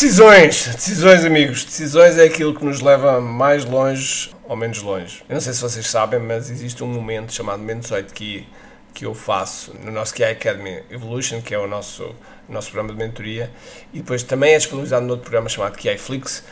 Decisões, 0.00 0.66
decisões, 0.76 1.26
amigos. 1.26 1.62
Decisões 1.62 2.16
é 2.16 2.24
aquilo 2.24 2.54
que 2.54 2.64
nos 2.64 2.80
leva 2.80 3.20
mais 3.20 3.66
longe 3.66 4.30
ou 4.44 4.56
menos 4.56 4.80
longe. 4.80 5.22
Eu 5.28 5.34
não 5.34 5.42
sei 5.42 5.52
se 5.52 5.60
vocês 5.60 5.86
sabem, 5.90 6.18
mas 6.18 6.48
existe 6.48 6.82
um 6.82 6.86
momento 6.86 7.34
chamado 7.34 7.58
momento 7.58 7.82
18 7.82 8.14
que, 8.14 8.48
que 8.94 9.04
eu 9.04 9.14
faço 9.14 9.74
no 9.84 9.92
nosso 9.92 10.14
QI 10.14 10.24
Academy 10.24 10.82
Evolution, 10.90 11.42
que 11.42 11.54
é 11.54 11.58
o 11.58 11.66
nosso, 11.66 12.14
nosso 12.48 12.70
programa 12.70 12.94
de 12.94 13.04
mentoria, 13.04 13.50
e 13.92 13.98
depois 13.98 14.22
também 14.22 14.54
é 14.54 14.56
disponibilizado 14.56 15.04
no 15.04 15.10
outro 15.10 15.24
programa 15.24 15.50
chamado 15.50 15.76
QI 15.76 15.98
Flix, 15.98 16.44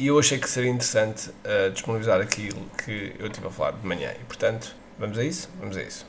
e 0.00 0.08
eu 0.08 0.18
achei 0.18 0.36
que 0.36 0.50
seria 0.50 0.70
interessante 0.72 1.28
uh, 1.28 1.70
disponibilizar 1.70 2.20
aquilo 2.20 2.60
que 2.84 3.14
eu 3.20 3.28
estive 3.28 3.46
a 3.46 3.50
falar 3.50 3.70
de 3.70 3.86
manhã. 3.86 4.10
E 4.20 4.24
portanto, 4.24 4.74
vamos 4.98 5.16
a 5.16 5.22
isso? 5.22 5.48
Vamos 5.60 5.76
a 5.76 5.82
isso. 5.84 6.04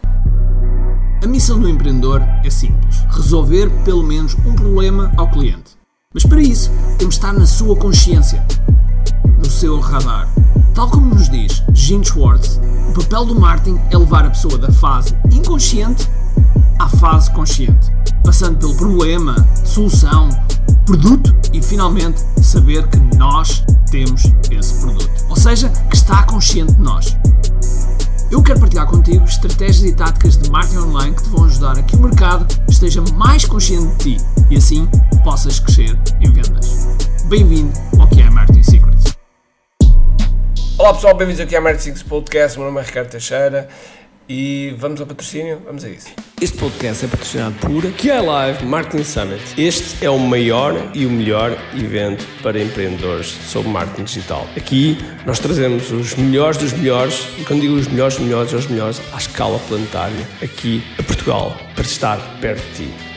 A 1.24 1.28
missão 1.28 1.60
do 1.60 1.70
empreendedor 1.70 2.24
é 2.44 2.50
simples: 2.50 3.02
resolver 3.16 3.70
pelo 3.86 4.02
menos 4.02 4.34
um 4.34 4.56
problema 4.56 5.14
ao 5.16 5.30
cliente. 5.30 5.77
Mas 6.18 6.26
para 6.26 6.42
isso, 6.42 6.72
temos 6.98 7.14
de 7.14 7.20
estar 7.20 7.32
na 7.32 7.46
sua 7.46 7.76
consciência, 7.76 8.44
no 9.38 9.48
seu 9.48 9.80
radar. 9.80 10.28
Tal 10.74 10.90
como 10.90 11.14
nos 11.14 11.30
diz 11.30 11.62
Gene 11.76 12.04
Schwartz, 12.04 12.60
o 12.90 12.94
papel 12.94 13.26
do 13.26 13.40
marketing 13.40 13.80
é 13.92 13.98
levar 14.00 14.26
a 14.26 14.32
pessoa 14.32 14.58
da 14.58 14.72
fase 14.72 15.16
inconsciente 15.32 16.10
à 16.80 16.90
fase 16.90 17.30
consciente, 17.30 17.92
passando 18.24 18.58
pelo 18.58 18.74
problema, 18.74 19.48
solução, 19.64 20.30
produto 20.88 21.36
e 21.54 21.62
finalmente 21.62 22.20
saber 22.42 22.88
que 22.88 22.98
nós 23.16 23.64
temos 23.92 24.24
esse 24.50 24.74
produto. 24.82 25.12
Ou 25.30 25.36
seja, 25.36 25.70
que 25.70 25.96
está 25.96 26.24
consciente 26.24 26.74
de 26.74 26.82
nós. 26.82 27.16
Eu 28.32 28.42
quero 28.42 28.60
partilhar 28.60 28.88
contigo 28.88 29.24
estratégias 29.24 29.88
e 29.88 29.94
táticas 29.94 30.36
de 30.36 30.50
marketing 30.50 30.80
online 30.80 31.16
que 31.16 31.22
te 31.22 31.30
vão 31.30 31.44
ajudar 31.44 31.78
a 31.78 31.84
que 31.84 31.96
o 31.96 32.00
mercado 32.00 32.48
esteja 32.68 33.04
mais 33.14 33.46
consciente 33.46 33.86
de 33.98 34.18
ti 34.18 34.37
e 34.50 34.58
assim 34.58 34.88
possas 35.24 35.60
crescer 35.60 35.98
em 36.22 36.32
vendas. 36.32 36.88
Bem-vindo 37.26 37.74
ao 38.00 38.08
que 38.08 38.22
é 38.22 38.30
Marketing 38.30 38.64
Secrets. 38.64 39.18
Olá 40.78 40.94
pessoal, 40.94 41.16
bem-vindos 41.16 41.42
aqui 41.42 41.56
ao 41.56 41.62
Marketing 41.62 41.84
Secrets 41.84 42.04
Podcast. 42.08 42.58
Meu 42.58 42.68
nome 42.68 42.80
é 42.82 42.84
Ricardo 42.84 43.10
Teixeira 43.10 43.68
e 44.30 44.74
vamos 44.78 45.02
ao 45.02 45.08
patrocínio? 45.08 45.62
Vamos 45.66 45.84
a 45.84 45.90
isso. 45.90 46.08
Este 46.42 46.58
podcast 46.58 47.04
é 47.04 47.08
patrocinado 47.08 47.56
por 47.56 47.82
QI 47.94 48.22
Live 48.22 48.66
Marketing 48.66 49.04
Summit. 49.04 49.42
Este 49.58 50.06
é 50.06 50.10
o 50.10 50.20
maior 50.20 50.74
e 50.94 51.06
o 51.06 51.10
melhor 51.10 51.52
evento 51.74 52.26
para 52.42 52.62
empreendedores 52.62 53.28
sobre 53.28 53.70
marketing 53.70 54.04
digital. 54.04 54.48
Aqui 54.56 54.98
nós 55.26 55.40
trazemos 55.40 55.92
os 55.92 56.16
melhores 56.16 56.58
dos 56.58 56.74
melhores, 56.74 57.28
e 57.38 57.44
quando 57.44 57.62
digo 57.62 57.74
os 57.74 57.88
melhores 57.88 58.16
dos 58.16 58.24
melhores, 58.24 58.54
é 58.54 58.56
os 58.56 58.68
melhores 58.68 59.02
à 59.12 59.18
escala 59.18 59.60
planetária, 59.68 60.28
aqui 60.42 60.84
a 61.00 61.04
Portugal, 61.04 61.58
para 61.74 61.84
estar 61.84 62.18
perto 62.40 62.64
de 62.74 62.86
ti. 62.86 63.17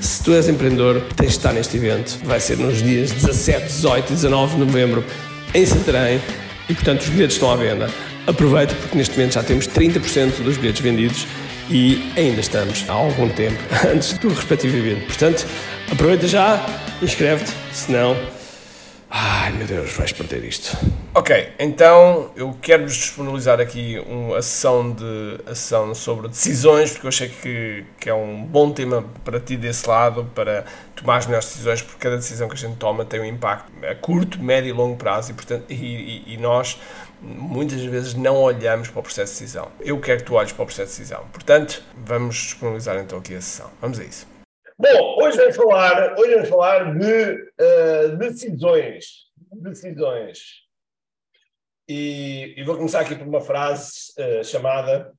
se 0.00 0.22
tu 0.22 0.32
és 0.32 0.48
empreendedor, 0.48 1.02
tens 1.16 1.32
de 1.32 1.36
estar 1.38 1.52
neste 1.52 1.76
evento. 1.76 2.18
Vai 2.24 2.40
ser 2.40 2.58
nos 2.58 2.82
dias 2.82 3.10
17, 3.10 3.66
18 3.66 4.12
e 4.12 4.14
19 4.14 4.54
de 4.54 4.64
novembro 4.64 5.04
em 5.54 5.66
Santarém 5.66 6.20
e, 6.68 6.74
portanto, 6.74 7.02
os 7.02 7.08
bilhetes 7.08 7.36
estão 7.36 7.50
à 7.50 7.56
venda. 7.56 7.90
Aproveita 8.26 8.74
porque 8.74 8.96
neste 8.96 9.16
momento 9.16 9.34
já 9.34 9.42
temos 9.42 9.66
30% 9.66 10.42
dos 10.42 10.56
bilhetes 10.56 10.80
vendidos 10.80 11.26
e 11.70 12.12
ainda 12.16 12.40
estamos 12.40 12.84
há 12.88 12.92
algum 12.92 13.28
tempo 13.28 13.58
antes 13.92 14.12
do 14.14 14.28
respectivo 14.28 14.76
evento. 14.76 15.06
Portanto, 15.06 15.46
aproveita 15.90 16.26
já, 16.26 16.64
inscreve-te, 17.02 17.52
senão. 17.72 18.16
Ai 19.20 19.50
meu 19.50 19.66
Deus, 19.66 19.94
vais 19.94 20.12
perder 20.12 20.44
isto. 20.44 20.76
Ok, 21.12 21.52
então 21.58 22.30
eu 22.36 22.56
quero-vos 22.62 22.94
disponibilizar 22.94 23.58
aqui 23.58 24.00
uma 24.06 24.40
sessão, 24.40 24.92
de, 24.92 25.40
a 25.44 25.56
sessão 25.56 25.92
sobre 25.92 26.28
decisões, 26.28 26.92
porque 26.92 27.06
eu 27.06 27.08
achei 27.08 27.28
que, 27.28 27.84
que 27.98 28.08
é 28.08 28.14
um 28.14 28.44
bom 28.44 28.70
tema 28.70 29.04
para 29.24 29.40
ti 29.40 29.56
desse 29.56 29.88
lado, 29.88 30.30
para 30.36 30.64
tomar 30.94 31.16
as 31.16 31.26
melhores 31.26 31.48
decisões, 31.48 31.82
porque 31.82 31.98
cada 31.98 32.14
decisão 32.14 32.46
que 32.48 32.54
a 32.54 32.58
gente 32.58 32.76
toma 32.76 33.04
tem 33.04 33.18
um 33.18 33.24
impacto 33.24 33.72
a 33.84 33.92
curto, 33.96 34.40
médio 34.40 34.68
e 34.68 34.72
longo 34.72 34.96
prazo 34.96 35.32
e, 35.32 35.34
portanto, 35.34 35.64
e, 35.68 35.74
e, 35.74 36.34
e 36.34 36.36
nós 36.36 36.78
muitas 37.20 37.82
vezes 37.82 38.14
não 38.14 38.36
olhamos 38.36 38.88
para 38.88 39.00
o 39.00 39.02
processo 39.02 39.32
de 39.32 39.40
decisão. 39.40 39.68
Eu 39.80 39.98
quero 39.98 40.20
que 40.20 40.26
tu 40.26 40.34
olhes 40.34 40.52
para 40.52 40.62
o 40.62 40.66
processo 40.66 40.92
de 40.92 40.98
decisão. 40.98 41.24
Portanto, 41.32 41.82
vamos 42.06 42.36
disponibilizar 42.36 42.96
então 42.98 43.18
aqui 43.18 43.34
a 43.34 43.40
sessão. 43.40 43.68
Vamos 43.80 43.98
a 43.98 44.04
isso. 44.04 44.37
Bom, 44.80 45.20
hoje 45.20 45.36
vamos 45.36 45.56
falar, 45.56 46.16
hoje 46.16 46.34
vamos 46.34 46.48
falar 46.48 46.96
de 46.96 47.32
uh, 47.34 48.16
decisões. 48.16 49.26
Decisões. 49.36 50.38
E, 51.88 52.54
e, 52.56 52.62
vou 52.62 52.76
começar 52.76 53.00
aqui 53.00 53.16
por 53.16 53.26
uma 53.26 53.40
frase 53.40 54.12
uh, 54.20 54.44
chamada. 54.44 55.12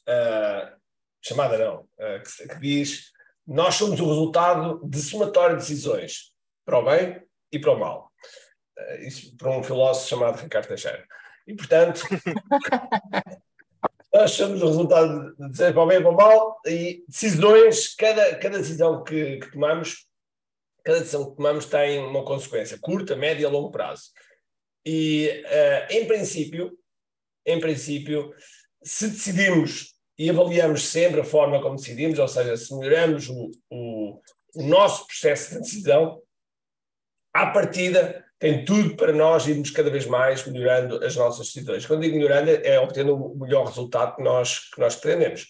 Uh, 0.00 0.76
chamada 1.22 1.58
não, 1.58 1.86
que, 2.24 2.48
que 2.48 2.58
diz: 2.58 3.12
Nós 3.46 3.76
somos 3.76 4.00
o 4.00 4.08
resultado 4.08 4.80
de 4.84 5.00
somatório 5.00 5.56
de 5.56 5.62
decisões, 5.62 6.32
para 6.64 6.78
o 6.80 6.84
bem 6.84 7.22
e 7.52 7.58
para 7.60 7.70
o 7.70 7.78
mal. 7.78 8.10
isso 8.98 9.36
para 9.36 9.50
um 9.50 9.62
filósofo 9.62 10.08
chamado 10.08 10.42
Ricardo 10.42 10.66
Teixeira. 10.66 11.06
E, 11.46 11.54
portanto, 11.54 12.02
somos 14.28 14.62
o 14.62 14.66
resultado 14.66 15.34
de 15.36 15.48
dizer 15.50 15.72
para 15.72 15.82
o 15.82 15.86
bem 15.86 15.98
e 15.98 16.02
para 16.02 16.10
o 16.10 16.16
mal 16.16 16.60
e 16.66 17.04
decisões, 17.06 17.94
cada, 17.94 18.36
cada 18.36 18.58
decisão 18.58 19.04
que, 19.04 19.38
que, 19.38 19.52
tomamos, 19.52 20.08
cada 20.84 20.98
decisão 20.98 21.30
que 21.30 21.36
tomamos 21.36 21.66
tem 21.66 21.98
uma 22.00 22.24
consequência 22.24 22.78
curta, 22.80 23.14
média 23.14 23.46
e 23.46 23.50
longo 23.50 23.70
prazo. 23.70 24.10
E 24.84 25.44
uh, 25.46 25.92
em 25.92 26.06
princípio, 26.06 26.76
em 27.46 27.60
princípio, 27.60 28.34
se 28.82 29.08
decidimos 29.08 29.94
e 30.18 30.28
avaliamos 30.28 30.88
sempre 30.88 31.20
a 31.20 31.24
forma 31.24 31.62
como 31.62 31.76
decidimos, 31.76 32.18
ou 32.18 32.28
seja, 32.28 32.56
se 32.56 32.74
melhoramos 32.76 33.28
o, 33.28 33.50
o, 33.70 34.20
o 34.56 34.62
nosso 34.64 35.06
processo 35.06 35.54
de 35.54 35.60
decisão, 35.60 36.20
à 37.32 37.46
partida 37.46 38.24
tem 38.40 38.64
tudo 38.64 38.96
para 38.96 39.12
nós 39.12 39.46
irmos 39.46 39.70
cada 39.70 39.90
vez 39.90 40.06
mais 40.06 40.44
melhorando 40.46 41.04
as 41.04 41.14
nossas 41.14 41.46
decisões. 41.48 41.84
Quando 41.84 42.00
digo 42.00 42.16
melhorando, 42.16 42.50
é 42.50 42.80
obtendo 42.80 43.14
o 43.14 43.38
melhor 43.38 43.66
resultado 43.66 44.16
que 44.16 44.22
nós, 44.22 44.70
que 44.70 44.80
nós 44.80 44.96
pretendemos. 44.96 45.46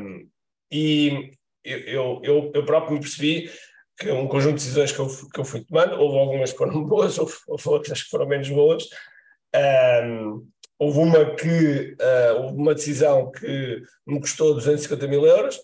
Um, 0.00 0.26
e 0.72 1.32
eu, 1.62 2.18
eu, 2.24 2.50
eu 2.54 2.64
próprio 2.64 2.94
me 2.94 3.00
percebi 3.00 3.50
que 3.98 4.10
um 4.10 4.26
conjunto 4.26 4.54
de 4.54 4.64
decisões 4.64 4.90
que 4.90 4.98
eu, 4.98 5.06
que 5.06 5.38
eu 5.38 5.44
fui 5.44 5.62
tomando, 5.66 6.00
houve 6.00 6.18
algumas 6.18 6.52
que 6.52 6.58
foram 6.58 6.82
boas, 6.88 7.18
houve, 7.18 7.34
houve 7.46 7.68
outras 7.68 8.02
que 8.02 8.08
foram 8.08 8.26
menos 8.26 8.48
boas. 8.48 8.88
Um, 10.02 10.48
houve 10.78 10.98
uma 10.98 11.34
que 11.36 11.94
uh, 12.00 12.40
uma 12.46 12.74
decisão 12.74 13.30
que 13.30 13.82
me 14.06 14.18
custou 14.18 14.54
250 14.54 15.06
mil 15.06 15.26
euros. 15.26 15.56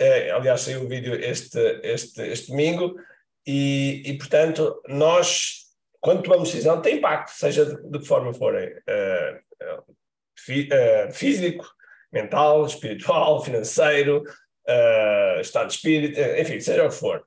Uh, 0.00 0.34
aliás, 0.34 0.62
saiu 0.62 0.84
o 0.84 0.88
vídeo 0.88 1.14
este, 1.14 1.58
este, 1.82 2.22
este 2.22 2.48
domingo. 2.48 2.96
E, 3.46 4.02
e, 4.06 4.16
portanto, 4.16 4.80
nós 4.88 5.63
quando 6.04 6.22
tomamos 6.22 6.50
decisão, 6.50 6.82
tem 6.82 6.98
impacto, 6.98 7.30
seja 7.30 7.64
de, 7.64 7.90
de 7.90 7.98
que 7.98 8.04
forma 8.04 8.30
forem 8.34 8.68
uh, 8.68 9.94
fi, 10.38 10.68
uh, 10.68 11.10
físico, 11.10 11.64
mental, 12.12 12.66
espiritual, 12.66 13.42
financeiro, 13.42 14.22
uh, 14.68 15.40
estado 15.40 15.68
de 15.68 15.76
espírito, 15.76 16.20
enfim, 16.20 16.60
seja 16.60 16.84
o 16.84 16.90
que 16.90 16.94
for. 16.94 17.24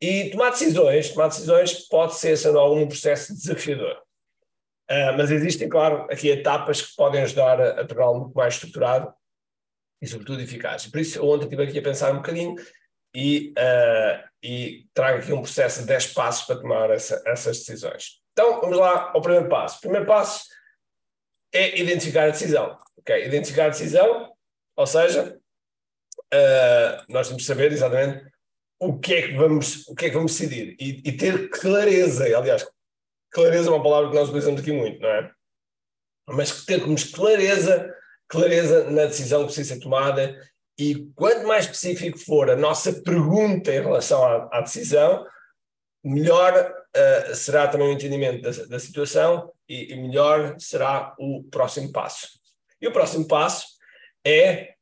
E 0.00 0.30
tomar 0.30 0.50
decisões, 0.50 1.12
tomar 1.12 1.28
decisões 1.28 1.86
pode 1.88 2.16
ser, 2.16 2.36
sendo 2.36 2.58
algum 2.58 2.88
processo 2.88 3.32
desafiador. 3.32 3.96
mas 5.16 5.30
existem, 5.30 5.68
claro, 5.68 6.08
aqui 6.10 6.28
etapas 6.28 6.82
que 6.82 6.96
podem 6.96 7.22
ajudar 7.22 7.60
a, 7.60 7.80
a 7.80 7.86
torná-lo 7.86 8.22
muito 8.22 8.34
mais 8.34 8.54
estruturado 8.54 9.14
e, 10.02 10.06
sobretudo, 10.08 10.42
eficaz. 10.42 10.84
Por 10.88 10.98
isso, 10.98 11.24
ontem 11.24 11.44
estive 11.44 11.62
aqui 11.62 11.78
a 11.78 11.82
pensar 11.82 12.12
um 12.12 12.16
bocadinho 12.16 12.56
e, 13.14 13.54
uh, 13.56 14.28
e 14.46 14.86
trago 14.94 15.18
aqui 15.18 15.32
um 15.32 15.42
processo 15.42 15.80
de 15.80 15.86
10 15.86 16.12
passos 16.12 16.46
para 16.46 16.60
tomar 16.60 16.90
essa, 16.90 17.20
essas 17.26 17.58
decisões. 17.58 18.20
Então, 18.32 18.60
vamos 18.60 18.78
lá 18.78 19.10
ao 19.12 19.20
primeiro 19.20 19.48
passo. 19.48 19.78
O 19.78 19.80
primeiro 19.80 20.06
passo 20.06 20.44
é 21.52 21.80
identificar 21.80 22.24
a 22.24 22.30
decisão. 22.30 22.78
Okay? 22.98 23.26
Identificar 23.26 23.66
a 23.66 23.70
decisão, 23.70 24.32
ou 24.76 24.86
seja, 24.86 25.36
uh, 26.32 27.12
nós 27.12 27.26
temos 27.26 27.42
que 27.42 27.46
saber 27.46 27.72
exatamente 27.72 28.24
o 28.78 28.96
que 29.00 29.14
é 29.14 29.22
que 29.28 29.34
vamos, 29.34 29.84
o 29.88 29.94
que 29.96 30.06
é 30.06 30.08
que 30.10 30.14
vamos 30.14 30.32
decidir 30.32 30.76
e, 30.78 31.02
e 31.04 31.16
ter 31.16 31.48
clareza. 31.50 32.24
Aliás, 32.36 32.64
clareza 33.32 33.68
é 33.68 33.72
uma 33.72 33.82
palavra 33.82 34.10
que 34.10 34.16
nós 34.16 34.28
utilizamos 34.28 34.60
aqui 34.60 34.70
muito, 34.70 35.00
não 35.00 35.08
é? 35.08 35.32
Mas 36.28 36.64
termos 36.64 37.02
clareza, 37.04 37.92
clareza 38.28 38.90
na 38.92 39.06
decisão 39.06 39.40
que 39.40 39.46
precisa 39.46 39.74
ser 39.74 39.80
tomada 39.80 40.38
e 40.78 41.10
quanto 41.14 41.46
mais 41.46 41.64
específico 41.64 42.18
for 42.18 42.50
a 42.50 42.56
nossa 42.56 42.92
pergunta 42.92 43.74
em 43.74 43.80
relação 43.80 44.22
à, 44.24 44.48
à 44.52 44.60
decisão, 44.60 45.26
melhor 46.04 46.52
uh, 46.54 47.34
será 47.34 47.66
também 47.66 47.88
o 47.88 47.92
entendimento 47.92 48.42
da, 48.42 48.66
da 48.66 48.78
situação 48.78 49.50
e, 49.68 49.92
e, 49.92 49.96
melhor 49.96 50.54
será 50.58 51.14
o 51.18 51.42
próximo 51.44 51.90
passo. 51.90 52.28
E 52.80 52.86
o 52.86 52.92
próximo 52.92 53.26
passo 53.26 53.66
é 54.24 54.74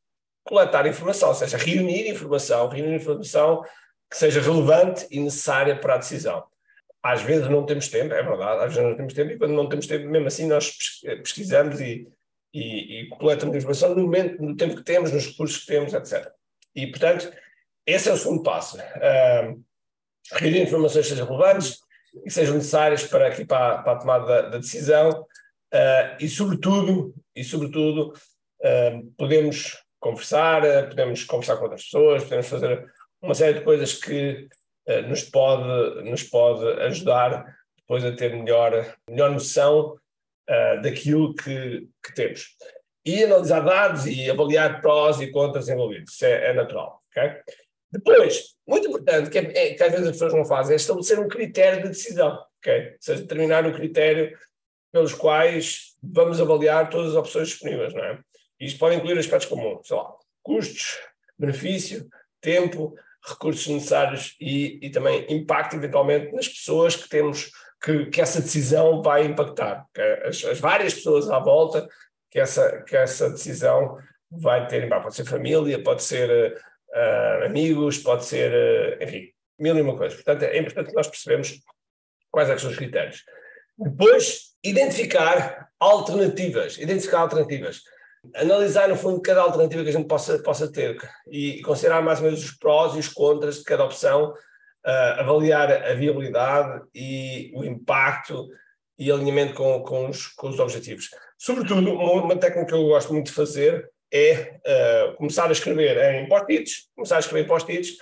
coletar 0.42 0.86
informação, 0.86 1.28
ou 1.28 1.34
seja, 1.34 1.56
reunir 1.56 2.08
informação, 2.08 2.68
reunir 2.68 2.96
informação 2.96 3.62
que 4.10 4.16
seja 4.16 4.40
relevante 4.40 5.06
e 5.10 5.20
necessária 5.20 5.78
para 5.78 5.94
a 5.94 5.98
decisão. 5.98 6.44
Às 7.02 7.22
vezes 7.22 7.48
não 7.48 7.64
temos 7.64 7.88
tempo, 7.88 8.12
é 8.12 8.22
verdade, 8.22 8.64
às 8.64 8.74
vezes 8.74 8.88
não 8.88 8.96
temos 8.96 9.14
tempo, 9.14 9.30
e 9.30 9.38
quando 9.38 9.52
não 9.52 9.68
temos 9.68 9.86
tempo, 9.86 10.08
mesmo 10.08 10.26
assim, 10.26 10.46
nós 10.46 11.00
pesquisamos 11.22 11.80
e, 11.80 12.08
e, 12.54 13.00
e 13.00 13.08
coletamos 13.08 13.56
informação 13.56 13.96
no 13.96 14.02
momento, 14.02 14.40
no 14.40 14.56
tempo 14.56 14.76
que 14.76 14.84
temos, 14.84 15.10
nos 15.10 15.26
recursos 15.26 15.58
que 15.58 15.66
temos, 15.66 15.92
etc. 15.92 16.30
E, 16.74 16.86
portanto, 16.86 17.30
esse 17.84 18.08
é 18.08 18.12
o 18.12 18.16
segundo 18.16 18.44
passo. 18.44 18.78
Uh, 18.78 19.60
reunir 20.32 20.62
informações 20.62 21.02
que 21.02 21.10
sejam 21.10 21.26
relevantes 21.26 21.78
e 22.24 22.30
sejam 22.30 22.54
necessárias 22.54 23.04
para, 23.04 23.26
aqui, 23.26 23.44
para, 23.44 23.78
para 23.78 23.92
a 23.92 23.98
tomada 23.98 24.26
da, 24.26 24.42
da 24.50 24.58
decisão 24.58 25.10
uh, 25.10 26.16
e, 26.20 26.28
sobretudo, 26.28 27.12
e, 27.34 27.42
sobretudo 27.42 28.12
uh, 28.12 29.12
podemos 29.18 29.82
conversar, 29.98 30.62
podemos 30.88 31.24
conversar 31.24 31.56
com 31.56 31.64
outras 31.64 31.82
pessoas, 31.82 32.22
podemos 32.22 32.46
fazer 32.46 32.86
uma 33.20 33.34
série 33.34 33.58
de 33.58 33.64
coisas 33.64 33.94
que 33.94 34.48
uh, 34.88 35.02
nos, 35.08 35.24
pode, 35.24 36.08
nos 36.08 36.22
pode 36.22 36.64
ajudar 36.82 37.44
depois 37.76 38.04
a 38.04 38.12
ter 38.12 38.32
melhor, 38.32 38.96
melhor 39.10 39.30
noção 39.32 39.98
uh, 40.48 40.82
daquilo 40.82 41.34
que, 41.34 41.88
que, 42.02 42.14
temos. 42.14 42.56
E 43.04 43.22
analisar 43.22 43.60
dados 43.60 44.06
e 44.06 44.30
avaliar 44.30 44.80
prós 44.80 45.20
e 45.20 45.30
contras 45.30 45.68
envolvidos, 45.68 46.14
isso 46.14 46.24
é, 46.24 46.50
é 46.50 46.52
natural. 46.54 47.02
Okay? 47.10 47.40
Depois, 47.92 48.54
muito 48.66 48.88
importante, 48.88 49.30
que, 49.30 49.38
é, 49.38 49.68
é, 49.68 49.74
que 49.74 49.82
às 49.82 49.92
vezes 49.92 50.06
as 50.06 50.12
pessoas 50.12 50.34
não 50.34 50.44
fazem, 50.44 50.72
é 50.72 50.76
estabelecer 50.76 51.18
um 51.18 51.28
critério 51.28 51.82
de 51.82 51.90
decisão, 51.90 52.38
okay? 52.58 52.88
ou 52.88 52.96
seja, 53.00 53.22
determinar 53.22 53.66
um 53.66 53.72
critério 53.72 54.36
pelos 54.92 55.12
quais 55.12 55.94
vamos 56.02 56.40
avaliar 56.40 56.88
todas 56.88 57.10
as 57.10 57.16
opções 57.16 57.48
disponíveis. 57.48 57.92
Não 57.92 58.04
é? 58.04 58.18
Isto 58.60 58.78
pode 58.78 58.96
incluir 58.96 59.18
aspectos 59.18 59.48
como, 59.48 59.82
sei 59.84 59.96
lá, 59.96 60.12
custos, 60.42 60.98
benefício, 61.38 62.08
tempo, 62.40 62.94
recursos 63.26 63.66
necessários 63.66 64.36
e, 64.40 64.78
e 64.82 64.90
também 64.90 65.26
impacto 65.28 65.76
eventualmente 65.76 66.32
nas 66.32 66.48
pessoas 66.48 66.94
que 66.94 67.08
temos 67.08 67.50
que, 67.84 68.06
que 68.06 68.20
essa 68.20 68.40
decisão 68.40 69.02
vai 69.02 69.24
impactar, 69.24 69.86
as, 70.24 70.44
as, 70.44 70.58
várias 70.58 70.94
pessoas 70.94 71.28
à 71.28 71.38
volta 71.38 71.86
que 72.30 72.40
essa, 72.40 72.82
que 72.82 72.96
essa 72.96 73.28
decisão 73.30 73.98
vai 74.30 74.66
ter 74.66 74.84
impacto. 74.84 75.02
Pode 75.04 75.14
ser 75.14 75.24
família, 75.26 75.82
pode 75.82 76.02
ser 76.02 76.56
uh, 76.94 77.44
amigos, 77.44 77.98
pode 77.98 78.24
ser, 78.24 78.50
uh, 78.52 79.04
enfim, 79.04 79.28
mil 79.58 79.76
e 79.76 79.80
uma 79.82 79.96
coisas. 79.96 80.14
Portanto, 80.14 80.42
é 80.44 80.58
importante 80.58 80.88
que 80.88 80.96
nós 80.96 81.08
percebemos 81.08 81.60
quais 82.30 82.48
é 82.48 82.56
são 82.56 82.70
os 82.70 82.76
critérios. 82.76 83.22
Depois, 83.76 84.54
identificar 84.64 85.68
alternativas. 85.78 86.78
Identificar 86.78 87.20
alternativas 87.20 87.82
analisar, 88.34 88.88
no 88.88 88.96
fundo, 88.96 89.20
cada 89.20 89.42
alternativa 89.42 89.82
que 89.82 89.90
a 89.90 89.92
gente 89.92 90.08
possa, 90.08 90.38
possa 90.38 90.70
ter 90.70 90.96
e 91.30 91.60
considerar 91.62 92.02
mais 92.02 92.20
ou 92.20 92.26
menos 92.26 92.42
os 92.42 92.52
prós 92.52 92.94
e 92.94 92.98
os 92.98 93.08
contras 93.08 93.58
de 93.58 93.64
cada 93.64 93.84
opção, 93.84 94.32
uh, 94.86 95.20
avaliar 95.20 95.70
a 95.70 95.94
viabilidade 95.94 96.82
e 96.94 97.52
o 97.54 97.64
impacto 97.64 98.48
e 98.98 99.10
alinhamento 99.10 99.54
com, 99.54 99.82
com, 99.82 100.08
os, 100.08 100.28
com 100.28 100.48
os 100.48 100.58
objetivos. 100.58 101.10
Sobretudo, 101.38 101.92
uma, 101.92 102.36
técnica 102.36 102.66
que 102.66 102.74
eu 102.74 102.84
gosto 102.84 103.12
muito 103.12 103.26
de 103.26 103.32
fazer 103.32 103.90
é 104.12 104.60
uh, 104.66 105.16
começar 105.16 105.48
a 105.48 105.52
escrever 105.52 105.96
em 106.14 106.28
post-its, 106.28 106.88
começar 106.94 107.16
a 107.16 107.20
escrever 107.20 107.48
post-its, 107.48 107.96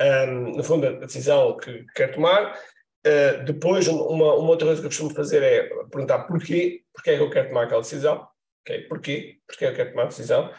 um, 0.00 0.56
no 0.56 0.64
fundo, 0.64 0.86
a 0.86 0.92
decisão 0.92 1.56
que 1.56 1.84
quer 1.94 2.12
tomar. 2.12 2.58
Uh, 3.06 3.44
depois, 3.44 3.86
uma, 3.88 4.34
uma 4.34 4.50
outra 4.50 4.66
coisa 4.66 4.80
que 4.80 4.86
eu 4.86 4.90
costumo 4.90 5.14
fazer 5.14 5.42
é 5.42 5.68
perguntar 5.90 6.20
porquê, 6.20 6.82
porquê 6.94 7.10
é 7.10 7.16
que 7.16 7.22
eu 7.22 7.30
quero 7.30 7.48
tomar 7.48 7.64
aquela 7.64 7.82
decisão 7.82 8.26
Okay? 8.70 8.82
Porquê? 8.82 9.38
Porque 9.46 9.64
eu 9.64 9.74
quero 9.74 9.90
tomar 9.90 10.06
decisão. 10.06 10.52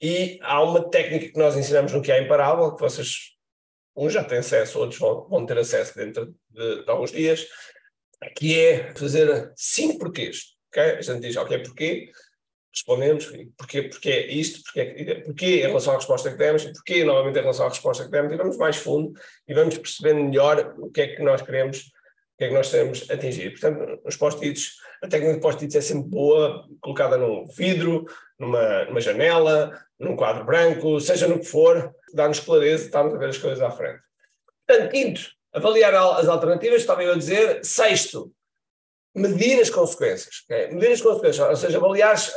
E 0.00 0.38
há 0.42 0.62
uma 0.62 0.90
técnica 0.90 1.28
que 1.28 1.38
nós 1.38 1.56
ensinamos 1.56 1.92
no 1.92 2.02
que 2.02 2.12
é 2.12 2.20
imparável, 2.20 2.74
que 2.74 2.80
vocês, 2.80 3.33
uns 3.96 4.12
já 4.12 4.24
têm 4.24 4.38
acesso, 4.38 4.78
outros 4.78 4.98
vão, 4.98 5.28
vão 5.28 5.46
ter 5.46 5.58
acesso 5.58 5.94
dentro 5.96 6.34
de, 6.50 6.84
de, 6.84 6.90
alguns 6.90 7.12
dias, 7.12 7.46
que 8.36 8.58
é 8.58 8.94
fazer 8.94 9.52
cinco 9.56 9.98
porquês. 9.98 10.54
Okay? 10.68 10.96
A 10.96 11.02
gente 11.02 11.20
diz, 11.20 11.36
ok, 11.36 11.58
porquê? 11.62 12.10
Respondemos, 12.72 13.26
porquê, 13.56 13.82
porquê 13.82 14.10
é 14.10 14.32
isto, 14.32 14.62
porquê, 14.64 15.22
porquê 15.24 15.46
em 15.58 15.68
relação 15.68 15.92
à 15.92 15.96
resposta 15.96 16.30
que 16.30 16.36
demos, 16.36 16.64
porquê 16.64 17.04
novamente 17.04 17.38
em 17.38 17.42
relação 17.42 17.66
à 17.66 17.68
resposta 17.68 18.04
que 18.04 18.10
demos, 18.10 18.32
e 18.32 18.36
vamos 18.36 18.56
mais 18.56 18.76
fundo 18.76 19.12
e 19.46 19.54
vamos 19.54 19.78
percebendo 19.78 20.24
melhor 20.24 20.74
o 20.78 20.90
que 20.90 21.02
é 21.02 21.14
que 21.14 21.22
nós 21.22 21.40
queremos 21.40 21.92
que 22.44 22.46
é 22.46 22.48
que 22.48 22.54
nós 22.54 22.70
queremos 22.70 23.10
atingir. 23.10 23.50
Portanto, 23.50 24.00
os 24.04 24.16
post-its, 24.16 24.76
a 25.02 25.08
técnica 25.08 25.34
de 25.34 25.40
post-its 25.40 25.74
é 25.74 25.80
sempre 25.80 26.08
boa, 26.08 26.66
colocada 26.80 27.16
num 27.16 27.46
vidro, 27.46 28.04
numa, 28.38 28.84
numa 28.84 29.00
janela, 29.00 29.78
num 29.98 30.16
quadro 30.16 30.44
branco, 30.44 31.00
seja 31.00 31.26
no 31.26 31.38
que 31.38 31.46
for, 31.46 31.94
dá-nos 32.12 32.40
clareza, 32.40 32.84
estamos 32.84 33.14
a 33.14 33.18
ver 33.18 33.30
as 33.30 33.38
coisas 33.38 33.60
à 33.60 33.70
frente. 33.70 34.00
Portanto, 34.66 34.90
quinto, 34.90 35.20
avaliar 35.52 35.94
as 35.94 36.28
alternativas, 36.28 36.80
estava 36.80 37.02
eu 37.02 37.12
a 37.12 37.16
dizer. 37.16 37.64
Sexto, 37.64 38.32
medir 39.14 39.60
as 39.60 39.70
consequências. 39.70 40.42
Okay? 40.44 40.68
Medir 40.68 40.92
as 40.92 41.00
consequências, 41.00 41.48
ou 41.48 41.56
seja, 41.56 41.78
avaliar 41.78 42.12
as, 42.12 42.34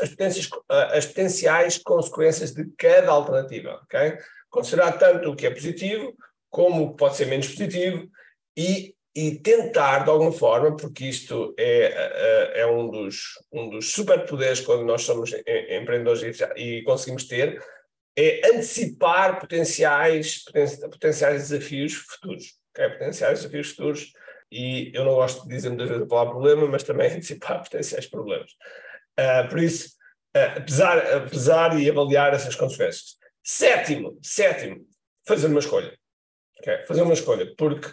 as 0.72 1.06
potenciais 1.06 1.78
consequências 1.80 2.54
de 2.54 2.66
cada 2.78 3.12
alternativa. 3.12 3.82
Okay? 3.84 4.18
Considerar 4.50 4.94
tanto 4.94 5.32
o 5.32 5.36
que 5.36 5.48
é 5.48 5.52
positivo 5.52 6.16
como 6.50 6.86
o 6.86 6.92
que 6.92 6.98
pode 6.98 7.16
ser 7.16 7.26
menos 7.26 7.48
positivo 7.48 8.08
e 8.56 8.96
e 9.18 9.36
tentar, 9.40 10.04
de 10.04 10.12
alguma 10.12 10.32
forma, 10.32 10.76
porque 10.76 11.06
isto 11.06 11.56
é, 11.58 12.54
é, 12.56 12.62
é 12.62 12.68
um, 12.68 12.88
dos, 12.88 13.44
um 13.52 13.68
dos 13.68 13.92
superpoderes 13.92 14.60
quando 14.60 14.86
nós 14.86 15.02
somos 15.02 15.34
empreendedores 15.34 16.40
e, 16.56 16.84
conseguimos 16.84 17.24
ter, 17.24 17.60
é 18.16 18.48
antecipar 18.50 19.40
potenciais, 19.40 20.44
potenciais 20.92 21.50
desafios 21.50 21.94
futuros. 21.96 22.60
Okay? 22.70 22.90
Potenciais 22.90 23.40
desafios 23.40 23.72
futuros, 23.72 24.14
e 24.52 24.92
eu 24.94 25.04
não 25.04 25.16
gosto 25.16 25.42
de 25.48 25.50
dizer 25.50 25.70
muitas 25.70 25.90
vezes 25.90 26.04
a 26.04 26.08
palavra 26.08 26.34
problema, 26.34 26.68
mas 26.68 26.84
também 26.84 27.10
antecipar 27.10 27.64
potenciais 27.64 28.06
problemas. 28.06 28.52
Uh, 29.20 29.50
por 29.50 29.58
isso, 29.58 29.96
uh, 30.36 30.58
apesar, 30.58 31.16
apesar 31.16 31.80
e 31.80 31.90
avaliar 31.90 32.36
essas 32.36 32.54
consequências. 32.54 33.18
Sétimo, 33.44 34.20
sétimo, 34.22 34.86
fazer 35.28 35.48
uma 35.48 35.60
escolha. 35.60 35.98
Okay? 36.60 36.86
Fazer 36.86 37.02
uma 37.02 37.16
escolha, 37.16 37.52
porque 37.58 37.90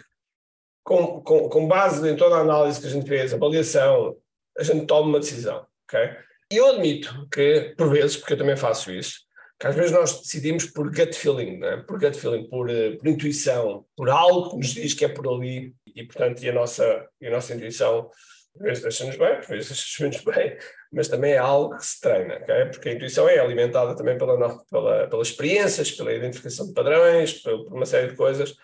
com, 0.85 1.19
com, 1.21 1.49
com 1.49 1.67
base 1.67 2.07
em 2.07 2.15
toda 2.15 2.35
a 2.35 2.41
análise 2.41 2.79
que 2.79 2.87
a 2.87 2.91
gente 2.91 3.07
fez, 3.07 3.33
avaliação, 3.33 4.15
a 4.57 4.63
gente 4.63 4.85
toma 4.85 5.09
uma 5.09 5.19
decisão, 5.19 5.65
ok? 5.85 6.15
E 6.51 6.57
eu 6.57 6.67
admito 6.67 7.27
que, 7.33 7.73
por 7.75 7.89
vezes, 7.89 8.15
porque 8.15 8.33
eu 8.33 8.37
também 8.37 8.55
faço 8.55 8.91
isso, 8.91 9.21
que 9.59 9.65
às 9.65 9.75
vezes 9.75 9.91
nós 9.91 10.21
decidimos 10.21 10.65
por 10.65 10.93
gut 10.93 11.13
feeling, 11.13 11.59
é? 11.63 11.77
por 11.77 11.99
gut 11.99 12.15
feeling, 12.15 12.47
por, 12.47 12.69
uh, 12.69 12.97
por, 12.97 13.07
intuição, 13.07 13.83
por 13.97 14.09
algo 14.09 14.51
que 14.51 14.57
nos 14.57 14.67
diz 14.67 14.93
que 14.93 15.03
é 15.03 15.07
por 15.09 15.27
ali, 15.27 15.73
e 15.95 16.03
portanto, 16.03 16.43
e 16.43 16.49
a 16.49 16.53
nossa, 16.53 17.07
e 17.19 17.27
a 17.27 17.31
nossa 17.31 17.55
intuição, 17.55 18.11
às 18.57 18.61
vezes 18.61 18.83
deixa-nos 18.83 19.17
bem, 19.17 19.37
às 19.37 19.47
vezes 19.47 19.67
deixa-nos 19.69 20.21
bem, 20.35 20.55
mas 20.93 21.07
também 21.07 21.33
é 21.33 21.39
algo 21.39 21.75
que 21.75 21.85
se 21.85 21.99
treina, 21.99 22.35
okay? 22.35 22.65
porque 22.65 22.89
a 22.89 22.93
intuição 22.93 23.27
é 23.27 23.39
alimentada 23.39 23.95
também 23.95 24.19
pela, 24.19 24.63
pela, 24.69 25.07
pelas 25.07 25.29
experiências, 25.29 25.91
pela 25.91 26.13
identificação 26.13 26.67
de 26.67 26.73
padrões, 26.73 27.41
por, 27.41 27.65
por 27.65 27.73
uma 27.73 27.87
série 27.87 28.09
de 28.09 28.15
coisas, 28.15 28.55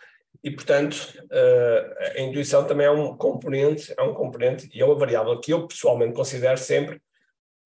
e, 0.43 0.49
portanto, 0.49 0.95
uh, 1.25 2.17
a 2.17 2.21
intuição 2.21 2.65
também 2.65 2.87
é 2.87 2.91
um 2.91 3.15
componente, 3.15 3.93
é 3.95 4.01
um 4.01 4.13
componente 4.13 4.69
e 4.73 4.81
é 4.81 4.85
uma 4.85 4.95
variável 4.95 5.39
que 5.39 5.53
eu 5.53 5.67
pessoalmente 5.67 6.13
considero 6.13 6.57
sempre 6.57 7.01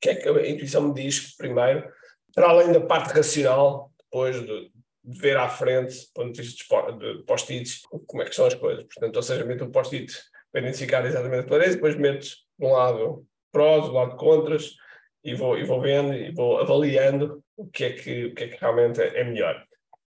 que 0.02 0.10
é 0.10 0.16
que 0.16 0.28
a 0.28 0.48
intuição 0.48 0.82
me 0.90 0.94
diz 0.94 1.36
primeiro, 1.36 1.90
para 2.34 2.50
além 2.50 2.72
da 2.72 2.82
parte 2.82 3.14
racional, 3.14 3.92
depois 4.04 4.40
de, 4.40 4.72
de 5.04 5.20
ver 5.20 5.38
à 5.38 5.50
frente, 5.50 6.10
ponto 6.14 6.34
de 6.34 7.24
post-its, 7.26 7.82
como 8.06 8.22
é 8.22 8.26
que 8.26 8.36
são 8.36 8.46
as 8.46 8.54
coisas. 8.54 8.84
Portanto, 8.84 9.16
ou 9.16 9.24
seja, 9.24 9.46
meto 9.46 9.64
um 9.64 9.72
post-it 9.72 10.14
para 10.52 10.62
identificar 10.62 11.06
exatamente 11.06 11.46
a 11.46 11.48
clareza, 11.48 11.76
depois 11.76 11.96
meto 11.96 12.26
de 12.26 12.66
um 12.66 12.74
lado 12.74 13.26
prós, 13.52 13.86
do 13.86 13.94
lado 13.94 14.16
contras, 14.18 14.76
e 15.24 15.34
vou, 15.34 15.58
e 15.58 15.64
vou 15.64 15.82
vendo 15.82 16.14
e 16.14 16.32
vou 16.32 16.60
avaliando 16.60 17.44
o 17.58 17.68
que 17.68 17.86
é 17.86 17.94
que, 17.94 18.26
o 18.26 18.36
que, 18.36 18.44
é 18.44 18.48
que 18.50 18.58
realmente 18.60 19.02
é 19.02 19.24
melhor. 19.24 19.66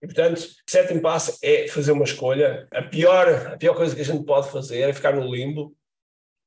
E, 0.02 0.06
portanto, 0.06 0.38
o 0.38 0.70
sétimo 0.70 1.00
passo 1.00 1.38
é 1.42 1.68
fazer 1.68 1.92
uma 1.92 2.04
escolha. 2.04 2.66
A 2.72 2.82
pior, 2.82 3.52
a 3.52 3.56
pior 3.56 3.74
coisa 3.74 3.94
que 3.94 4.00
a 4.00 4.04
gente 4.04 4.24
pode 4.24 4.50
fazer 4.50 4.80
é 4.80 4.92
ficar 4.92 5.14
no 5.14 5.32
limbo, 5.32 5.74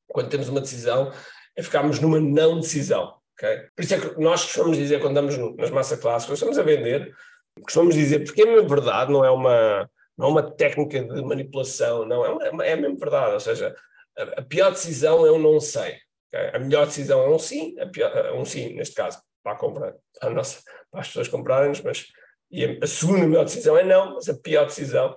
quando 0.08 0.30
temos 0.30 0.50
uma 0.50 0.60
decisão, 0.60 1.12
é 1.56 1.64
ficarmos 1.64 2.00
numa 2.00 2.20
não 2.20 2.60
decisão. 2.60 3.16
Okay? 3.34 3.68
Por 3.76 3.84
isso 3.84 3.96
é 3.96 4.00
que 4.00 4.20
nós 4.20 4.44
costumamos 4.44 4.78
dizer, 4.78 5.00
quando 5.00 5.18
estamos 5.18 5.58
nas 5.58 5.72
massa 5.72 5.98
clássicas, 5.98 6.38
estamos 6.38 6.58
a 6.58 6.64
vender, 6.64 7.14
costumamos 7.64 7.96
dizer, 7.96 8.26
porque 8.26 8.42
é 8.42 8.46
mesmo 8.46 8.68
verdade, 8.68 9.12
não 9.12 9.24
é 9.24 9.32
uma, 9.32 9.90
não 10.18 10.28
é 10.28 10.32
uma 10.32 10.52
técnica 10.52 11.02
de 11.02 11.22
manipulação, 11.22 12.06
não, 12.06 12.26
é, 12.26 12.50
uma, 12.50 12.66
é 12.66 12.76
mesmo 12.76 12.98
verdade. 12.98 13.34
Ou 13.34 13.40
seja, 13.40 13.74
a, 14.18 14.24
a 14.40 14.42
pior 14.42 14.72
decisão 14.72 15.26
é 15.26 15.32
um 15.32 15.40
não 15.40 15.62
sei. 15.62 15.98
Okay? 16.28 16.50
A 16.54 16.60
melhor 16.60 16.86
decisão 16.88 17.22
é 17.22 17.30
um 17.30 17.40
sim, 17.40 17.80
a 17.80 17.86
pior, 17.88 18.12
é 18.16 18.34
um 18.34 18.44
sim, 18.44 18.74
neste 18.76 18.96
caso, 18.96 19.22
para 19.42 19.54
a 19.54 19.58
compra, 19.58 19.96
a 20.22 20.30
nossa, 20.30 20.62
para 20.92 21.02
as 21.02 21.08
pessoas 21.08 21.30
comprarem-nos, 21.30 21.82
mas 21.82 22.08
e 22.56 22.80
a 22.82 22.88
segunda 22.88 23.28
melhor 23.28 23.46
decisão 23.46 23.78
é 23.78 23.84
não, 23.84 24.16
mas 24.16 24.30
a 24.30 24.34
pior 24.34 24.66
decisão 24.66 25.16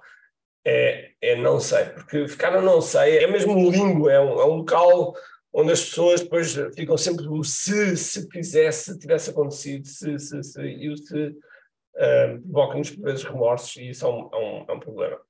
é, 0.67 1.13
é 1.21 1.37
não 1.37 1.61
sei, 1.61 1.87
porque 1.87 2.27
ficar 2.29 2.51
no 2.51 2.61
não 2.61 2.81
sei 2.81 3.19
é 3.19 3.27
mesmo 3.27 3.53
um 3.53 3.71
limbo, 3.71 4.11
é 4.11 4.21
um, 4.21 4.41
é 4.41 4.45
um 4.45 4.57
local 4.57 5.15
onde 5.53 5.73
as 5.73 5.85
pessoas 5.85 6.21
depois 6.21 6.55
ficam 6.75 6.97
sempre 6.97 7.25
no 7.25 7.43
se, 7.43 7.97
se 7.97 8.29
fizesse, 8.31 8.93
se 8.93 8.99
tivesse 8.99 9.31
acontecido, 9.31 9.87
se, 9.87 10.19
se, 10.19 10.43
se, 10.43 10.61
e 10.63 10.91
o 10.91 10.97
se 10.97 11.29
uh, 11.29 12.43
provoca-nos 12.43 12.91
por 12.91 13.05
vezes 13.05 13.25
remorsos 13.25 13.77
e 13.77 13.91
isso 13.91 14.05
é 14.05 14.09
um, 14.09 14.31
é 14.33 14.37
um, 14.37 14.65
é 14.69 14.73
um 14.73 14.81
problema. 14.81 15.21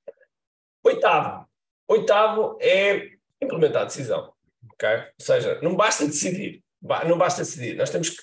Oitavo. 0.84 1.46
Oitavo 1.88 2.58
é 2.60 3.10
implementar 3.40 3.82
a 3.82 3.86
decisão. 3.86 4.32
Okay? 4.74 4.96
Ou 4.96 5.24
seja, 5.24 5.60
não 5.62 5.74
basta 5.74 6.06
decidir, 6.06 6.62
não 7.06 7.16
basta 7.16 7.42
decidir, 7.42 7.76
nós 7.76 7.90
temos 7.90 8.10
que, 8.10 8.22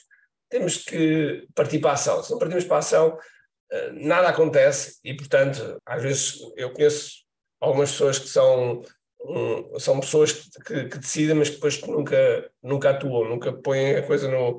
temos 0.50 0.77
que 0.84 1.48
partir 1.56 1.80
para 1.80 1.92
a 1.92 1.94
ação. 1.94 2.22
Se 2.24 2.32
não 2.32 2.39
partimos 2.39 2.65
para 2.65 2.75
a 2.75 2.80
ação, 2.80 3.18
nada 3.93 4.29
acontece 4.29 5.00
e, 5.03 5.13
portanto, 5.13 5.81
às 5.86 6.01
vezes 6.01 6.39
eu 6.55 6.72
conheço 6.72 7.24
algumas 7.60 7.91
pessoas 7.91 8.19
que 8.19 8.27
são 8.27 8.81
um, 9.27 9.79
são 9.79 10.00
pessoas 10.00 10.31
que, 10.34 10.86
que, 10.86 10.98
decidem, 10.98 11.36
mas 11.36 11.50
que 11.50 11.55
depois 11.55 11.81
nunca, 11.81 12.51
nunca 12.62 12.89
atuam, 12.91 13.27
nunca 13.27 13.51
põem 13.51 13.95
a 13.95 14.05
coisa 14.05 14.29
no, 14.29 14.57